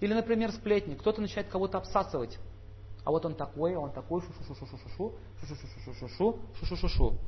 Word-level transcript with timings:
Или, 0.00 0.14
например, 0.14 0.52
сплетни. 0.52 0.94
Кто-то 0.94 1.20
начинает 1.20 1.48
кого-то 1.48 1.78
обсасывать. 1.78 2.38
А 3.04 3.10
вот 3.10 3.24
он 3.26 3.34
такой, 3.34 3.76
он 3.76 3.92
такой, 3.92 4.22
шу-шу-шу-шу-шу-шу, 4.22 5.12
шу-шу-шу-шу-шу-шу, 5.40 6.38
шу-шу-шу-шу. 6.58 7.18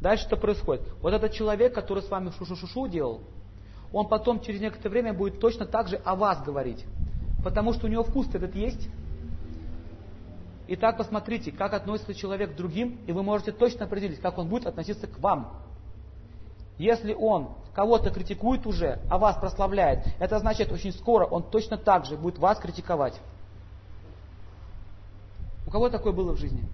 Дальше 0.00 0.24
что 0.24 0.36
происходит? 0.36 0.82
Вот 1.00 1.12
этот 1.12 1.32
человек, 1.32 1.74
который 1.74 2.02
с 2.02 2.08
вами 2.08 2.30
шу-шу-шу-шу 2.30 2.86
делал, 2.86 3.22
он 3.92 4.08
потом 4.08 4.40
через 4.40 4.60
некоторое 4.60 4.90
время 4.90 5.12
будет 5.14 5.40
точно 5.40 5.66
так 5.66 5.88
же 5.88 5.96
о 5.96 6.16
вас 6.16 6.42
говорить. 6.42 6.84
Потому 7.42 7.72
что 7.72 7.86
у 7.86 7.90
него 7.90 8.02
вкус 8.02 8.28
этот 8.34 8.54
есть. 8.54 8.88
Итак, 10.68 10.98
посмотрите, 10.98 11.50
как 11.50 11.74
относится 11.74 12.14
человек 12.14 12.52
к 12.52 12.56
другим, 12.56 13.00
и 13.06 13.12
вы 13.12 13.22
можете 13.22 13.52
точно 13.52 13.86
определить, 13.86 14.20
как 14.20 14.38
он 14.38 14.48
будет 14.48 14.66
относиться 14.66 15.06
к 15.06 15.18
вам. 15.18 15.60
Если 16.78 17.12
он 17.12 17.56
кого-то 17.74 18.10
критикует 18.10 18.66
уже, 18.66 19.00
а 19.08 19.18
вас 19.18 19.36
прославляет, 19.36 20.04
это 20.18 20.38
значит, 20.38 20.72
очень 20.72 20.92
скоро 20.92 21.24
он 21.24 21.42
точно 21.42 21.76
так 21.76 22.04
же 22.04 22.16
будет 22.16 22.38
вас 22.38 22.58
критиковать. 22.58 23.20
У 25.66 25.70
кого 25.70 25.88
такое 25.88 26.12
было 26.12 26.32
в 26.32 26.38
жизни? 26.38 26.64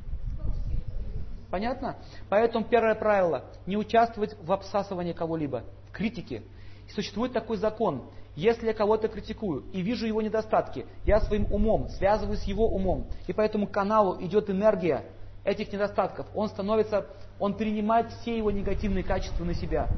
Понятно? 1.51 1.97
Поэтому 2.29 2.65
первое 2.65 2.95
правило– 2.95 3.45
не 3.67 3.77
участвовать 3.77 4.37
в 4.43 4.53
обсасывании 4.53 5.13
кого-либо, 5.13 5.65
в 5.89 5.93
критике. 5.93 6.43
Существует 6.95 7.33
такой 7.33 7.57
закон. 7.57 8.03
Если 8.35 8.67
я 8.67 8.75
кого-то 8.75 9.09
критикую 9.09 9.65
и 9.73 9.81
вижу 9.81 10.07
его 10.07 10.21
недостатки, 10.21 10.87
я 11.05 11.21
своим 11.21 11.51
умом 11.53 11.89
связываюсь 11.89 12.41
с 12.41 12.45
его 12.45 12.69
умом. 12.69 13.07
И 13.27 13.33
по 13.33 13.41
этому 13.41 13.67
каналу 13.67 14.21
идет 14.21 14.51
энергия 14.51 15.05
этих 15.47 15.73
недостатков. 15.73 16.27
Он 16.35 16.49
становится, 16.49 17.07
он 17.39 17.55
принимает 17.55 18.13
все 18.21 18.37
его 18.37 18.51
негативные 18.51 19.05
качества 19.05 19.45
на 19.45 19.55
себя. 19.55 19.89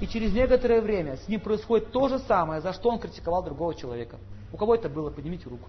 И 0.00 0.06
через 0.06 0.32
некоторое 0.32 0.80
время 0.82 1.16
с 1.16 1.28
ним 1.28 1.40
происходит 1.40 1.92
то 1.92 2.08
же 2.08 2.18
самое, 2.18 2.60
за 2.60 2.72
что 2.72 2.90
он 2.90 2.98
критиковал 2.98 3.42
другого 3.42 3.74
человека. 3.74 4.18
У 4.52 4.56
кого 4.56 4.74
это 4.74 4.88
было? 4.88 5.10
Поднимите 5.10 5.48
руку. 5.48 5.68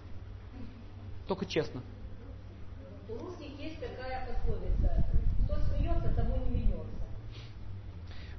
Только 1.26 1.46
честно. 1.46 1.82
У 3.08 3.12
русских 3.14 3.58
есть 3.58 3.80
такая 3.80 4.26
пословица. 4.26 5.06
Кто 5.44 5.54
смеется, 5.60 6.12
тому 6.14 6.36
не 6.36 6.58
винется. 6.58 6.92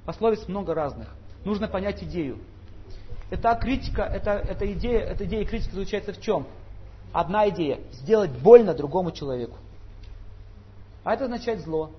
Пословиц 0.04 0.46
много 0.48 0.74
разных. 0.74 1.08
Нужно 1.44 1.66
понять 1.66 2.02
идею. 2.02 2.38
Эта 3.30 3.54
критика, 3.54 4.02
это, 4.02 4.32
эта 4.32 4.70
идея, 4.72 5.00
эта 5.00 5.24
идея 5.24 5.44
критики 5.44 5.70
заключается 5.70 6.12
в 6.12 6.20
чем? 6.20 6.46
Одна 7.12 7.48
идея– 7.48 7.80
сделать 7.92 8.30
больно 8.30 8.74
другому 8.74 9.12
человеку. 9.12 9.56
А 11.04 11.14
это 11.14 11.24
означает 11.24 11.60
зло. 11.60 11.90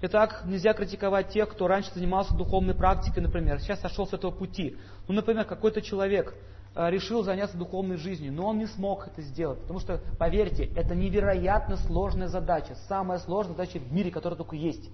Итак, 0.00 0.42
нельзя 0.44 0.74
критиковать 0.74 1.30
тех, 1.30 1.48
кто 1.48 1.66
раньше 1.66 1.90
занимался 1.92 2.34
духовной 2.34 2.74
практикой, 2.74 3.18
например, 3.18 3.58
сейчас 3.60 3.80
сошел 3.80 4.06
с 4.06 4.12
этого 4.12 4.30
пути. 4.30 4.76
Ну, 5.08 5.14
например, 5.14 5.44
какой-то 5.44 5.82
человек 5.82 6.34
э, 6.76 6.88
решил 6.88 7.24
заняться 7.24 7.56
духовной 7.56 7.96
жизнью, 7.96 8.32
но 8.32 8.46
он 8.46 8.58
не 8.58 8.66
смог 8.66 9.08
это 9.08 9.22
сделать, 9.22 9.60
потому 9.60 9.80
что, 9.80 10.00
поверьте, 10.16 10.70
это 10.76 10.94
невероятно 10.94 11.76
сложная 11.78 12.28
задача, 12.28 12.76
самая 12.86 13.18
сложная 13.18 13.56
задача 13.56 13.80
в 13.80 13.92
мире, 13.92 14.12
которая 14.12 14.36
только 14.36 14.54
есть. 14.54 14.88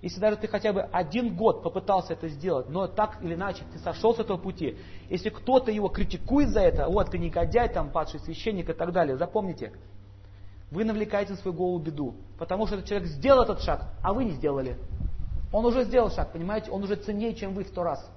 Если 0.00 0.18
даже 0.18 0.36
ты 0.36 0.48
хотя 0.48 0.72
бы 0.72 0.82
один 0.82 1.36
год 1.36 1.62
попытался 1.62 2.14
это 2.14 2.26
сделать, 2.28 2.68
но 2.68 2.88
так 2.88 3.22
или 3.22 3.34
иначе 3.34 3.62
ты 3.72 3.78
сошел 3.78 4.12
с 4.12 4.18
этого 4.18 4.36
пути, 4.36 4.76
если 5.08 5.28
кто-то 5.28 5.70
его 5.70 5.88
критикует 5.88 6.48
за 6.48 6.62
это, 6.62 6.88
вот 6.88 7.12
ты 7.12 7.18
негодяй, 7.18 7.68
там 7.68 7.92
падший 7.92 8.18
священник 8.18 8.68
и 8.68 8.72
так 8.72 8.90
далее, 8.90 9.16
запомните, 9.16 9.72
вы 10.72 10.84
навлекаете 10.84 11.32
на 11.32 11.36
свою 11.36 11.54
голову 11.54 11.78
беду. 11.78 12.14
Потому 12.38 12.66
что 12.66 12.76
этот 12.76 12.88
человек 12.88 13.08
сделал 13.08 13.42
этот 13.42 13.60
шаг, 13.60 13.92
а 14.02 14.14
вы 14.14 14.24
не 14.24 14.32
сделали. 14.32 14.78
Он 15.52 15.66
уже 15.66 15.84
сделал 15.84 16.10
шаг, 16.10 16.32
понимаете? 16.32 16.70
Он 16.70 16.82
уже 16.82 16.96
ценнее, 16.96 17.34
чем 17.34 17.52
вы 17.52 17.64
в 17.64 17.68
сто 17.68 17.82
раз. 17.82 18.10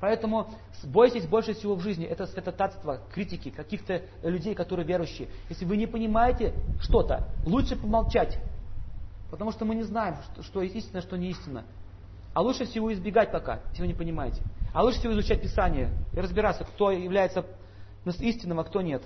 Поэтому 0.00 0.48
бойтесь 0.82 1.26
больше 1.26 1.52
всего 1.52 1.74
в 1.74 1.80
жизни. 1.80 2.06
Это 2.06 2.26
святотатство, 2.26 3.00
критики, 3.12 3.50
каких-то 3.50 4.02
людей, 4.22 4.54
которые 4.54 4.86
верующие. 4.86 5.28
Если 5.50 5.66
вы 5.66 5.76
не 5.76 5.86
понимаете 5.86 6.54
что-то, 6.80 7.28
лучше 7.44 7.76
помолчать. 7.76 8.38
Потому 9.30 9.52
что 9.52 9.66
мы 9.66 9.74
не 9.74 9.82
знаем, 9.82 10.16
что, 10.40 10.62
истина, 10.62 11.02
что 11.02 11.16
не 11.16 11.30
истина. 11.30 11.64
А 12.32 12.40
лучше 12.40 12.64
всего 12.64 12.92
избегать 12.92 13.30
пока, 13.30 13.60
если 13.70 13.82
вы 13.82 13.88
не 13.88 13.94
понимаете. 13.94 14.42
А 14.72 14.82
лучше 14.82 15.00
всего 15.00 15.12
изучать 15.12 15.42
Писание 15.42 15.90
и 16.14 16.20
разбираться, 16.20 16.64
кто 16.64 16.90
является 16.90 17.44
истинным, 18.20 18.60
а 18.60 18.64
кто 18.64 18.80
нет. 18.80 19.02